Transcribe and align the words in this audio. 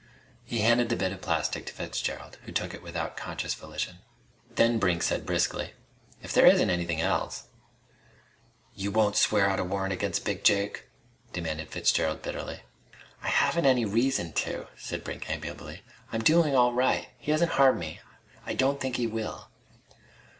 He 0.43 0.61
handed 0.61 0.89
the 0.89 0.95
bit 0.95 1.11
of 1.11 1.21
plastic 1.21 1.67
to 1.67 1.73
Fitzgerald, 1.73 2.39
who 2.45 2.51
took 2.51 2.73
it 2.73 2.81
without 2.81 3.15
conscious 3.15 3.53
volition. 3.53 3.99
Then 4.49 4.79
Brink 4.79 5.03
said 5.03 5.27
briskly: 5.27 5.73
"If 6.23 6.33
there 6.33 6.47
isn't 6.47 6.71
anything 6.71 6.99
else" 6.99 7.43
"You 8.81 8.89
won't 8.89 9.15
swear 9.15 9.47
out 9.47 9.59
a 9.59 9.63
warrant 9.63 9.93
against 9.93 10.25
Big 10.25 10.43
Jake?" 10.43 10.85
demanded 11.33 11.69
Fitzgerald 11.69 12.23
bitterly. 12.23 12.61
"I 13.21 13.27
haven't 13.27 13.67
any 13.67 13.85
reason 13.85 14.33
to," 14.33 14.69
said 14.75 15.03
Brink 15.03 15.29
amiably. 15.29 15.83
"I'm 16.11 16.23
doing 16.23 16.55
all 16.55 16.73
right. 16.73 17.09
He 17.19 17.29
hasn't 17.29 17.51
harmed 17.51 17.79
me. 17.79 17.99
I 18.43 18.55
don't 18.55 18.81
think 18.81 18.95
he 18.95 19.05
will." 19.05 19.49